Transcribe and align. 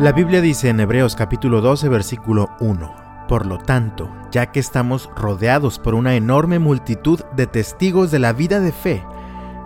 La 0.00 0.10
Biblia 0.10 0.40
dice 0.40 0.70
en 0.70 0.80
Hebreos 0.80 1.14
capítulo 1.14 1.60
12 1.60 1.88
versículo 1.88 2.50
1, 2.58 3.26
Por 3.28 3.46
lo 3.46 3.58
tanto, 3.58 4.10
ya 4.32 4.46
que 4.50 4.58
estamos 4.58 5.08
rodeados 5.14 5.78
por 5.78 5.94
una 5.94 6.16
enorme 6.16 6.58
multitud 6.58 7.20
de 7.36 7.46
testigos 7.46 8.10
de 8.10 8.18
la 8.18 8.32
vida 8.32 8.58
de 8.58 8.72
fe, 8.72 9.04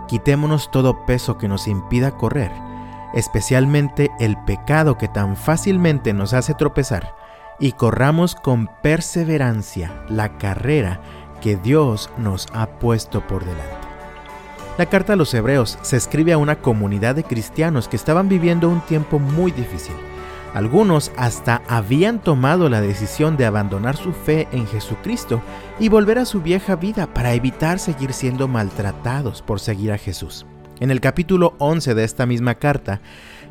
quitémonos 0.07 0.69
todo 0.69 1.03
peso 1.07 1.39
que 1.39 1.47
nos 1.47 1.67
impida 1.67 2.15
correr, 2.15 2.51
especialmente 3.15 4.11
el 4.19 4.37
pecado 4.45 4.99
que 4.99 5.07
tan 5.07 5.35
fácilmente 5.35 6.13
nos 6.13 6.33
hace 6.33 6.53
tropezar, 6.53 7.15
y 7.59 7.71
corramos 7.71 8.35
con 8.35 8.69
perseverancia 8.83 10.03
la 10.09 10.37
carrera 10.37 11.01
que 11.41 11.55
Dios 11.55 12.11
nos 12.17 12.45
ha 12.53 12.67
puesto 12.67 13.25
por 13.25 13.45
delante. 13.45 13.87
La 14.77 14.85
carta 14.85 15.13
a 15.13 15.15
los 15.15 15.33
hebreos 15.33 15.79
se 15.81 15.97
escribe 15.97 16.33
a 16.33 16.37
una 16.37 16.57
comunidad 16.57 17.15
de 17.15 17.23
cristianos 17.23 17.87
que 17.87 17.95
estaban 17.95 18.29
viviendo 18.29 18.69
un 18.69 18.81
tiempo 18.81 19.17
muy 19.17 19.51
difícil 19.51 19.95
algunos 20.53 21.11
hasta 21.17 21.61
habían 21.67 22.21
tomado 22.21 22.69
la 22.69 22.81
decisión 22.81 23.37
de 23.37 23.45
abandonar 23.45 23.95
su 23.95 24.13
fe 24.13 24.47
en 24.51 24.67
Jesucristo 24.67 25.41
y 25.79 25.89
volver 25.89 26.19
a 26.19 26.25
su 26.25 26.41
vieja 26.41 26.75
vida 26.75 27.13
para 27.13 27.33
evitar 27.33 27.79
seguir 27.79 28.13
siendo 28.13 28.47
maltratados 28.47 29.41
por 29.41 29.59
seguir 29.59 29.91
a 29.91 29.97
Jesús. 29.97 30.45
En 30.79 30.91
el 30.91 31.01
capítulo 31.01 31.55
11 31.59 31.93
de 31.93 32.03
esta 32.03 32.25
misma 32.25 32.55
carta, 32.55 33.01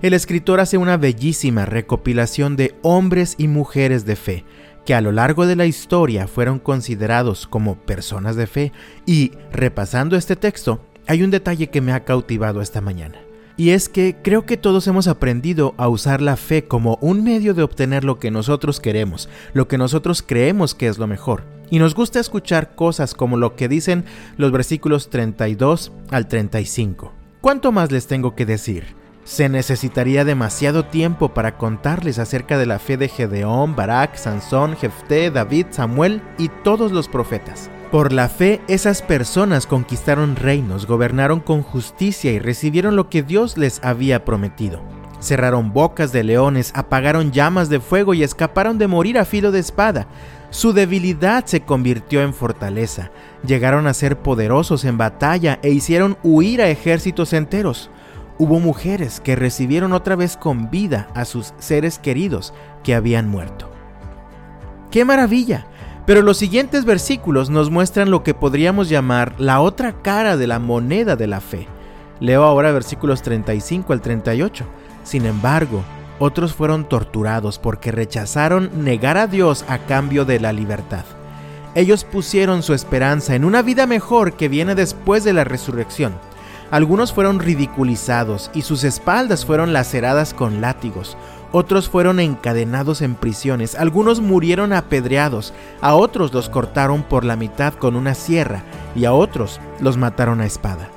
el 0.00 0.14
escritor 0.14 0.60
hace 0.60 0.78
una 0.78 0.96
bellísima 0.96 1.66
recopilación 1.66 2.56
de 2.56 2.74
hombres 2.82 3.34
y 3.38 3.48
mujeres 3.48 4.04
de 4.04 4.16
fe 4.16 4.44
que 4.88 4.94
a 4.94 5.02
lo 5.02 5.12
largo 5.12 5.46
de 5.46 5.54
la 5.54 5.66
historia 5.66 6.26
fueron 6.26 6.58
considerados 6.58 7.46
como 7.46 7.76
personas 7.76 8.36
de 8.36 8.46
fe 8.46 8.72
y, 9.04 9.32
repasando 9.52 10.16
este 10.16 10.34
texto, 10.34 10.80
hay 11.06 11.22
un 11.22 11.30
detalle 11.30 11.68
que 11.68 11.82
me 11.82 11.92
ha 11.92 12.06
cautivado 12.06 12.62
esta 12.62 12.80
mañana. 12.80 13.27
Y 13.58 13.70
es 13.70 13.88
que 13.88 14.16
creo 14.22 14.46
que 14.46 14.56
todos 14.56 14.86
hemos 14.86 15.08
aprendido 15.08 15.74
a 15.78 15.88
usar 15.88 16.22
la 16.22 16.36
fe 16.36 16.68
como 16.68 16.96
un 17.00 17.24
medio 17.24 17.54
de 17.54 17.64
obtener 17.64 18.04
lo 18.04 18.20
que 18.20 18.30
nosotros 18.30 18.78
queremos, 18.78 19.28
lo 19.52 19.66
que 19.66 19.78
nosotros 19.78 20.22
creemos 20.24 20.76
que 20.76 20.86
es 20.86 20.96
lo 20.96 21.08
mejor. 21.08 21.42
Y 21.68 21.80
nos 21.80 21.96
gusta 21.96 22.20
escuchar 22.20 22.76
cosas 22.76 23.14
como 23.14 23.36
lo 23.36 23.56
que 23.56 23.66
dicen 23.66 24.04
los 24.36 24.52
versículos 24.52 25.10
32 25.10 25.90
al 26.12 26.28
35. 26.28 27.12
¿Cuánto 27.40 27.72
más 27.72 27.90
les 27.90 28.06
tengo 28.06 28.36
que 28.36 28.46
decir? 28.46 28.94
Se 29.24 29.48
necesitaría 29.48 30.24
demasiado 30.24 30.84
tiempo 30.84 31.34
para 31.34 31.58
contarles 31.58 32.20
acerca 32.20 32.58
de 32.58 32.66
la 32.66 32.78
fe 32.78 32.96
de 32.96 33.08
Gedeón, 33.08 33.74
Barak, 33.74 34.14
Sansón, 34.14 34.76
Jefté, 34.76 35.32
David, 35.32 35.66
Samuel 35.70 36.22
y 36.38 36.48
todos 36.62 36.92
los 36.92 37.08
profetas. 37.08 37.70
Por 37.90 38.12
la 38.12 38.28
fe, 38.28 38.60
esas 38.68 39.00
personas 39.00 39.66
conquistaron 39.66 40.36
reinos, 40.36 40.86
gobernaron 40.86 41.40
con 41.40 41.62
justicia 41.62 42.30
y 42.30 42.38
recibieron 42.38 42.96
lo 42.96 43.08
que 43.08 43.22
Dios 43.22 43.56
les 43.56 43.82
había 43.82 44.26
prometido. 44.26 44.82
Cerraron 45.20 45.72
bocas 45.72 46.12
de 46.12 46.22
leones, 46.22 46.70
apagaron 46.74 47.32
llamas 47.32 47.70
de 47.70 47.80
fuego 47.80 48.12
y 48.12 48.22
escaparon 48.22 48.76
de 48.76 48.88
morir 48.88 49.18
a 49.18 49.24
filo 49.24 49.52
de 49.52 49.60
espada. 49.60 50.06
Su 50.50 50.74
debilidad 50.74 51.46
se 51.46 51.62
convirtió 51.62 52.20
en 52.20 52.34
fortaleza. 52.34 53.10
Llegaron 53.42 53.86
a 53.86 53.94
ser 53.94 54.18
poderosos 54.18 54.84
en 54.84 54.98
batalla 54.98 55.58
e 55.62 55.70
hicieron 55.70 56.18
huir 56.22 56.60
a 56.60 56.68
ejércitos 56.68 57.32
enteros. 57.32 57.90
Hubo 58.36 58.60
mujeres 58.60 59.18
que 59.18 59.34
recibieron 59.34 59.94
otra 59.94 60.14
vez 60.14 60.36
con 60.36 60.70
vida 60.70 61.08
a 61.14 61.24
sus 61.24 61.54
seres 61.58 61.98
queridos 61.98 62.52
que 62.84 62.94
habían 62.94 63.28
muerto. 63.28 63.70
¡Qué 64.90 65.06
maravilla! 65.06 65.66
Pero 66.08 66.22
los 66.22 66.38
siguientes 66.38 66.86
versículos 66.86 67.50
nos 67.50 67.70
muestran 67.70 68.10
lo 68.10 68.22
que 68.22 68.32
podríamos 68.32 68.88
llamar 68.88 69.34
la 69.36 69.60
otra 69.60 70.00
cara 70.00 70.38
de 70.38 70.46
la 70.46 70.58
moneda 70.58 71.16
de 71.16 71.26
la 71.26 71.42
fe. 71.42 71.68
Leo 72.18 72.44
ahora 72.44 72.72
versículos 72.72 73.20
35 73.20 73.92
al 73.92 74.00
38. 74.00 74.64
Sin 75.04 75.26
embargo, 75.26 75.82
otros 76.18 76.54
fueron 76.54 76.88
torturados 76.88 77.58
porque 77.58 77.92
rechazaron 77.92 78.70
negar 78.84 79.18
a 79.18 79.26
Dios 79.26 79.66
a 79.68 79.80
cambio 79.80 80.24
de 80.24 80.40
la 80.40 80.54
libertad. 80.54 81.04
Ellos 81.74 82.04
pusieron 82.04 82.62
su 82.62 82.72
esperanza 82.72 83.34
en 83.34 83.44
una 83.44 83.60
vida 83.60 83.86
mejor 83.86 84.32
que 84.32 84.48
viene 84.48 84.74
después 84.74 85.24
de 85.24 85.34
la 85.34 85.44
resurrección. 85.44 86.14
Algunos 86.70 87.12
fueron 87.12 87.38
ridiculizados 87.38 88.50
y 88.54 88.62
sus 88.62 88.82
espaldas 88.82 89.44
fueron 89.44 89.74
laceradas 89.74 90.32
con 90.32 90.62
látigos 90.62 91.18
otros 91.52 91.88
fueron 91.88 92.20
encadenados 92.20 93.00
en 93.02 93.14
prisiones, 93.14 93.74
algunos 93.74 94.20
murieron 94.20 94.72
apedreados, 94.72 95.54
a 95.80 95.94
otros 95.94 96.32
los 96.32 96.48
cortaron 96.48 97.02
por 97.02 97.24
la 97.24 97.36
mitad 97.36 97.74
con 97.74 97.96
una 97.96 98.14
sierra 98.14 98.62
y 98.94 99.04
a 99.04 99.12
otros 99.12 99.60
los 99.80 99.96
mataron 99.96 100.40
a 100.40 100.46
espada. 100.46 100.90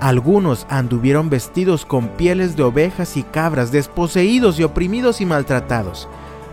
Algunos 0.00 0.66
anduvieron 0.68 1.30
vestidos 1.30 1.86
con 1.86 2.08
pieles 2.08 2.54
de 2.54 2.62
ovejas 2.62 3.16
y 3.16 3.22
cabras, 3.22 3.72
desposeídos 3.72 4.60
y 4.60 4.64
oprimidos 4.64 5.20
y 5.20 5.26
maltratados. 5.26 6.08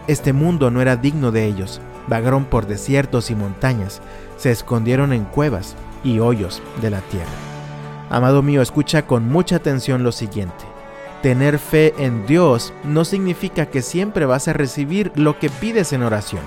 Este 0.08 0.34
mundo 0.34 0.72
no 0.72 0.82
era 0.82 0.96
digno 0.96 1.32
de 1.32 1.46
ellos. 1.46 1.82
Vagaron 2.08 2.46
por 2.46 2.68
desiertos 2.68 3.32
y 3.32 3.36
montañas, 3.36 4.02
se 4.38 4.52
escondieron 4.52 5.14
en 5.14 5.24
cuevas 5.24 5.76
y 6.04 6.20
hoyos 6.20 6.62
de 6.82 6.90
la 6.90 7.02
tierra. 7.02 7.32
Amado 8.10 8.42
mío, 8.42 8.62
escucha 8.62 9.06
con 9.08 9.30
mucha 9.30 9.56
atención 9.56 10.04
lo 10.04 10.12
siguiente. 10.12 10.73
Tener 11.24 11.58
fe 11.58 11.94
en 12.00 12.26
Dios 12.26 12.74
no 12.84 13.06
significa 13.06 13.68
que 13.68 13.82
siempre 13.82 14.26
vas 14.26 14.50
a 14.50 14.54
recibir 14.54 15.10
lo 15.16 15.40
que 15.40 15.50
pides 15.50 15.94
en 15.94 16.04
oración. 16.04 16.42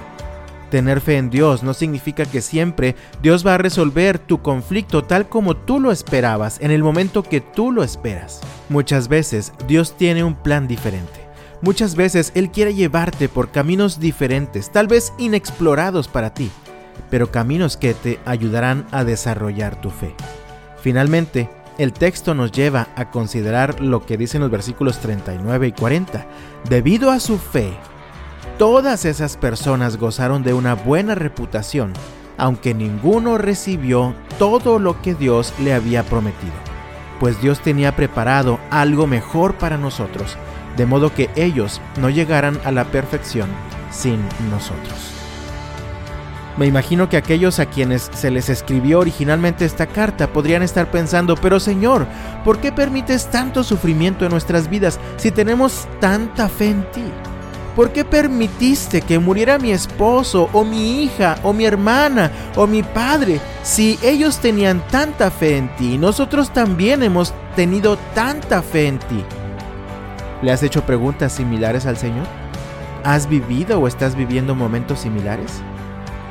Tener 0.71 1.01
fe 1.01 1.17
en 1.17 1.31
Dios 1.31 1.63
no 1.63 1.73
significa 1.73 2.27
que 2.27 2.43
siempre 2.43 2.95
Dios 3.23 3.47
va 3.47 3.55
a 3.55 3.59
resolver 3.59 4.19
tu 4.19 4.43
conflicto 4.43 5.03
tal 5.03 5.31
como 5.31 5.57
tú 5.57 5.81
lo 5.81 5.93
esperabas 5.93 6.61
en 6.61 6.71
el 6.73 6.83
momento 6.83 7.23
que 7.23 7.41
tú 7.41 7.73
lo 7.73 7.83
esperas. 7.83 8.43
Muchas 8.69 9.09
veces 9.09 9.55
Dios 9.67 9.97
tiene 9.97 10.25
un 10.25 10.35
plan 10.35 10.69
diferente. 10.69 11.27
Muchas 11.63 11.97
veces 11.97 12.31
Él 12.35 12.51
quiere 12.51 12.75
llevarte 12.75 13.31
por 13.31 13.51
caminos 13.51 13.99
diferentes, 13.99 14.71
tal 14.71 14.89
vez 14.89 15.15
inexplorados 15.17 16.07
para 16.07 16.35
ti, 16.35 16.51
pero 17.09 17.31
caminos 17.31 17.79
que 17.79 17.95
te 17.95 18.21
ayudarán 18.27 18.87
a 18.91 19.05
desarrollar 19.05 19.81
tu 19.81 19.89
fe. 19.89 20.15
Finalmente, 20.83 21.49
el 21.79 21.93
texto 21.93 22.35
nos 22.35 22.53
lleva 22.53 22.89
a 22.97 23.11
considerar 23.11 23.81
lo 23.81 24.07
que 24.07 24.17
dicen 24.17 24.41
los 24.41 24.51
versículos 24.51 24.99
39 24.99 25.69
y 25.69 25.73
40. 25.73 26.27
Debido 26.69 27.11
a 27.11 27.21
su 27.21 27.39
fe, 27.39 27.73
todas 28.59 29.05
esas 29.05 29.37
personas 29.37 29.99
gozaron 29.99 30.43
de 30.43 30.55
una 30.55 30.75
buena 30.75 31.15
reputación, 31.15 31.93
aunque 32.39 32.75
ninguno 32.75 33.39
recibió 33.39 34.15
todo 34.39 34.79
lo 34.79 35.01
que 35.03 35.15
Dios 35.15 35.53
le 35.61 35.75
había 35.75 36.03
prometido, 36.03 36.55
pues 37.21 37.41
Dios 37.41 37.61
tenía 37.61 37.95
preparado 37.97 38.59
algo 38.71 39.07
mejor 39.07 39.55
para 39.57 39.77
nosotros, 39.79 40.37
de 40.77 40.87
modo 40.87 41.15
que 41.15 41.31
ellos 41.37 41.81
no 42.01 42.11
llegaran 42.11 42.59
a 42.65 42.73
la 42.73 42.85
perfección 42.85 43.49
sin 43.91 44.21
nosotros. 44.51 45.16
Me 46.57 46.65
imagino 46.65 47.11
que 47.11 47.19
aquellos 47.19 47.59
a 47.59 47.67
quienes 47.67 48.11
se 48.15 48.31
les 48.31 48.49
escribió 48.49 49.01
originalmente 49.01 49.67
esta 49.67 49.87
carta 49.87 50.29
podrían 50.29 50.63
estar 50.63 50.91
pensando, 50.91 51.37
pero 51.37 51.61
Señor, 51.61 52.07
¿por 52.45 52.59
qué 52.59 52.73
permites 52.73 53.31
tanto 53.31 53.63
sufrimiento 53.63 54.25
en 54.25 54.31
nuestras 54.31 54.71
vidas 54.71 54.99
si 55.19 55.31
tenemos 55.31 55.87
tanta 56.01 56.49
fe 56.49 56.71
en 56.71 56.91
ti? 56.93 57.05
¿Por 57.75 57.93
qué 57.93 58.07
permitiste 58.07 59.03
que 59.03 59.19
muriera 59.19 59.59
mi 59.59 59.71
esposo 59.71 60.49
o 60.55 60.65
mi 60.65 61.03
hija 61.03 61.37
o 61.43 61.53
mi 61.53 61.67
hermana 61.67 62.31
o 62.57 62.67
mi 62.67 62.83
padre 62.83 63.39
si 63.63 63.99
ellos 64.03 64.39
tenían 64.39 64.83
tanta 64.89 65.31
fe 65.31 65.59
en 65.59 65.69
ti 65.77 65.93
y 65.97 65.99
nosotros 65.99 66.55
también 66.55 67.03
hemos 67.03 67.35
tenido 67.55 67.99
tanta 68.15 68.63
fe 68.63 68.87
en 68.87 68.99
ti? 68.99 69.23
¿Le 70.41 70.53
has 70.53 70.63
hecho 70.63 70.87
preguntas 70.87 71.33
similares 71.33 71.85
al 71.85 71.99
Señor? 71.99 72.27
¿Has 73.05 73.29
vivido 73.29 73.79
o 73.79 73.87
estás 73.87 74.17
viviendo 74.17 74.55
momentos 74.55 75.01
similares? 75.01 75.61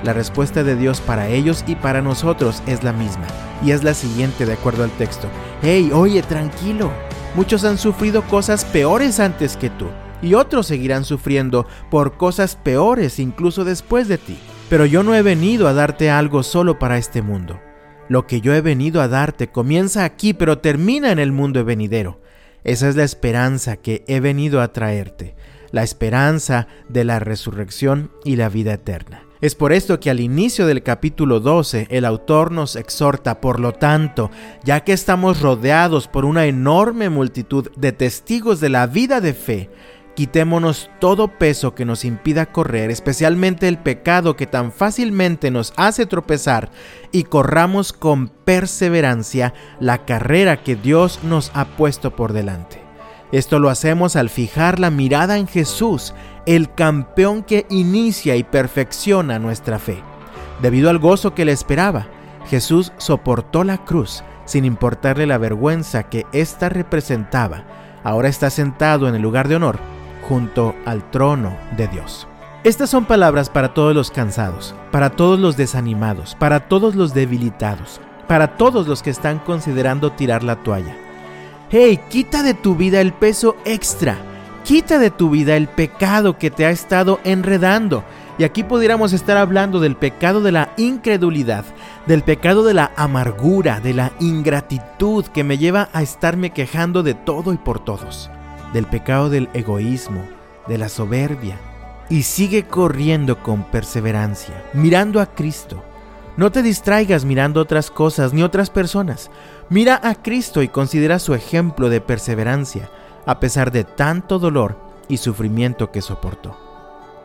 La 0.04 0.14
respuesta 0.14 0.64
de 0.64 0.76
Dios 0.76 1.02
para 1.02 1.30
ellos 1.30 1.64
y 1.68 1.76
para 1.76 2.02
nosotros 2.02 2.62
es 2.68 2.84
la 2.84 2.94
misma, 2.94 3.26
y 3.64 3.72
es 3.72 3.84
la 3.84 3.94
siguiente 3.94 4.46
de 4.46 4.54
acuerdo 4.54 4.84
al 4.84 4.92
texto. 4.92 5.28
Hey, 5.62 5.92
oye, 5.94 6.22
tranquilo. 6.22 6.92
Muchos 7.36 7.64
han 7.64 7.78
sufrido 7.78 8.22
cosas 8.24 8.66
peores 8.66 9.20
antes 9.20 9.58
que 9.58 9.70
tú, 9.70 9.88
y 10.22 10.34
otros 10.34 10.68
seguirán 10.68 11.06
sufriendo 11.06 11.68
por 11.90 12.18
cosas 12.18 12.56
peores 12.56 13.20
incluso 13.20 13.64
después 13.64 14.08
de 14.08 14.18
ti. 14.18 14.38
Pero 14.70 14.86
yo 14.86 15.04
no 15.04 15.14
he 15.14 15.22
venido 15.22 15.68
a 15.68 15.74
darte 15.74 16.10
algo 16.10 16.44
solo 16.44 16.80
para 16.80 16.98
este 16.98 17.22
mundo. 17.22 17.60
Lo 18.08 18.28
que 18.28 18.42
yo 18.42 18.54
he 18.54 18.62
venido 18.62 19.02
a 19.02 19.08
darte 19.08 19.48
comienza 19.48 20.04
aquí, 20.04 20.34
pero 20.34 20.60
termina 20.60 21.12
en 21.12 21.20
el 21.20 21.32
mundo 21.32 21.64
venidero. 21.66 22.22
Esa 22.64 22.90
es 22.90 22.96
la 22.96 23.04
esperanza 23.04 23.78
que 23.78 24.04
he 24.08 24.20
venido 24.20 24.62
a 24.62 24.74
traerte, 24.74 25.36
la 25.72 25.84
esperanza 25.84 26.68
de 26.90 27.04
la 27.04 27.20
resurrección 27.20 28.12
y 28.24 28.38
la 28.38 28.50
vida 28.50 28.74
eterna. 28.74 29.24
Es 29.46 29.54
por 29.54 29.74
esto 29.74 30.00
que 30.00 30.10
al 30.10 30.22
inicio 30.22 30.66
del 30.66 30.82
capítulo 30.82 31.40
12 31.40 31.86
el 31.92 32.06
autor 32.06 32.52
nos 32.52 32.76
exhorta, 32.76 33.42
por 33.42 33.60
lo 33.60 33.74
tanto, 33.74 34.32
ya 34.64 34.80
que 34.80 34.92
estamos 34.92 35.40
rodeados 35.40 36.08
por 36.08 36.26
una 36.26 36.48
enorme 36.48 37.12
multitud 37.12 37.70
de 37.76 37.92
testigos 37.92 38.60
de 38.60 38.70
la 38.70 38.88
vida 38.88 39.22
de 39.22 39.36
fe, 39.36 39.70
quitémonos 40.16 40.90
todo 41.00 41.28
peso 41.28 41.76
que 41.76 41.86
nos 41.86 42.06
impida 42.06 42.48
correr, 42.48 42.90
especialmente 42.90 43.68
el 43.68 43.78
pecado 43.78 44.36
que 44.36 44.48
tan 44.48 44.72
fácilmente 44.72 45.52
nos 45.52 45.74
hace 45.78 46.08
tropezar, 46.08 46.72
y 47.12 47.26
corramos 47.26 47.94
con 47.94 48.30
perseverancia 48.30 49.54
la 49.80 50.06
carrera 50.06 50.64
que 50.64 50.76
Dios 50.76 51.20
nos 51.22 51.52
ha 51.54 51.66
puesto 51.66 52.16
por 52.16 52.34
delante. 52.34 52.85
Esto 53.36 53.60
lo 53.60 53.70
hacemos 53.70 54.16
al 54.16 54.30
fijar 54.30 54.80
la 54.80 54.90
mirada 54.90 55.38
en 55.38 55.46
Jesús, 55.46 56.14
el 56.46 56.74
campeón 56.74 57.44
que 57.44 57.66
inicia 57.70 58.38
y 58.38 58.46
perfecciona 58.46 59.40
nuestra 59.40 59.78
fe. 59.78 60.02
Debido 60.62 60.90
al 60.90 61.00
gozo 61.00 61.36
que 61.36 61.44
le 61.44 61.52
esperaba, 61.52 62.08
Jesús 62.48 62.94
soportó 62.96 63.66
la 63.66 63.80
cruz 63.80 64.24
sin 64.46 64.64
importarle 64.64 65.28
la 65.28 65.38
vergüenza 65.38 66.04
que 66.04 66.26
ésta 66.32 66.70
representaba. 66.70 67.66
Ahora 68.06 68.30
está 68.30 68.50
sentado 68.50 69.10
en 69.10 69.16
el 69.16 69.22
lugar 69.22 69.50
de 69.50 69.58
honor 69.58 69.80
junto 70.30 70.74
al 70.86 71.12
trono 71.12 71.58
de 71.76 71.90
Dios. 71.90 72.30
Estas 72.64 72.90
son 72.90 73.04
palabras 73.04 73.50
para 73.50 73.74
todos 73.74 73.94
los 73.94 74.12
cansados, 74.12 74.74
para 74.94 75.10
todos 75.10 75.42
los 75.42 75.58
desanimados, 75.58 76.36
para 76.36 76.70
todos 76.70 76.96
los 76.96 77.14
debilitados, 77.14 78.00
para 78.30 78.56
todos 78.56 78.88
los 78.88 79.04
que 79.04 79.10
están 79.10 79.40
considerando 79.40 80.14
tirar 80.14 80.42
la 80.42 80.56
toalla. 80.64 80.96
Hey, 81.72 82.00
quita 82.10 82.44
de 82.44 82.54
tu 82.54 82.76
vida 82.76 83.02
el 83.02 83.12
peso 83.12 83.56
extra, 83.66 84.18
quita 84.64 85.00
de 85.00 85.10
tu 85.10 85.32
vida 85.32 85.58
el 85.58 85.68
pecado 85.68 86.38
que 86.38 86.52
te 86.52 86.64
ha 86.64 86.70
estado 86.70 87.20
enredando. 87.24 88.04
Y 88.38 88.44
aquí 88.44 88.64
pudiéramos 88.64 89.14
estar 89.14 89.36
hablando 89.36 89.80
del 89.80 89.96
pecado 89.96 90.42
de 90.42 90.52
la 90.52 90.74
incredulidad, 90.78 91.66
del 92.06 92.22
pecado 92.22 92.64
de 92.64 92.76
la 92.76 92.92
amargura, 92.96 93.80
de 93.80 93.96
la 93.96 94.12
ingratitud 94.20 95.26
que 95.26 95.44
me 95.44 95.58
lleva 95.58 95.90
a 95.92 96.04
estarme 96.04 96.52
quejando 96.52 97.02
de 97.02 97.16
todo 97.16 97.52
y 97.52 97.58
por 97.58 97.84
todos, 97.84 98.30
del 98.72 98.86
pecado 98.86 99.32
del 99.32 99.50
egoísmo, 99.54 100.24
de 100.68 100.78
la 100.78 100.88
soberbia. 100.88 101.58
Y 102.10 102.24
sigue 102.24 102.68
corriendo 102.68 103.42
con 103.42 103.64
perseverancia, 103.64 104.64
mirando 104.74 105.20
a 105.20 105.26
Cristo. 105.26 105.84
No 106.38 106.52
te 106.52 106.62
distraigas 106.62 107.26
mirando 107.26 107.62
otras 107.62 107.92
cosas 107.92 108.34
ni 108.34 108.44
otras 108.44 108.70
personas. 108.70 109.32
Mira 109.70 110.00
a 110.04 110.16
Cristo 110.16 110.62
y 110.62 110.68
considera 110.68 111.20
su 111.20 111.34
ejemplo 111.34 111.90
de 111.90 112.02
perseverancia, 112.02 112.90
a 113.26 113.40
pesar 113.40 113.72
de 113.72 113.84
tanto 113.84 114.40
dolor 114.40 114.78
y 115.08 115.18
sufrimiento 115.18 115.92
que 115.92 116.02
soportó. 116.02 116.58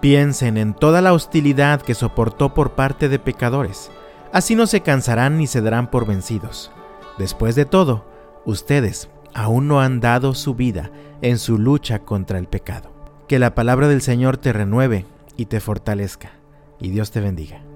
Piensen 0.00 0.56
en 0.56 0.74
toda 0.74 1.02
la 1.02 1.12
hostilidad 1.12 1.82
que 1.82 1.94
soportó 1.94 2.54
por 2.54 2.72
parte 2.72 3.08
de 3.08 3.18
pecadores 3.18 3.90
Así 4.32 4.54
no 4.54 4.66
se 4.66 4.80
cansarán 4.80 5.38
ni 5.38 5.46
se 5.46 5.60
darán 5.60 5.90
por 5.90 6.06
vencidos. 6.06 6.70
Después 7.18 7.56
de 7.56 7.64
todo, 7.64 8.04
ustedes 8.44 9.08
aún 9.34 9.66
no 9.66 9.80
han 9.80 10.00
dado 10.00 10.34
su 10.34 10.54
vida 10.54 10.90
en 11.20 11.38
su 11.38 11.58
lucha 11.58 12.00
contra 12.00 12.38
el 12.38 12.46
pecado. 12.46 12.92
Que 13.26 13.38
la 13.38 13.54
palabra 13.54 13.88
del 13.88 14.02
Señor 14.02 14.36
te 14.36 14.52
renueve 14.52 15.04
y 15.36 15.46
te 15.46 15.60
fortalezca. 15.60 16.30
Y 16.78 16.90
Dios 16.90 17.10
te 17.10 17.20
bendiga. 17.20 17.69